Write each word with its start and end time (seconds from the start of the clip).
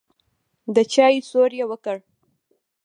د 0.75 0.77
چايو 0.93 1.27
سور 1.29 1.51
يې 1.59 1.65
وکړ. 1.71 1.97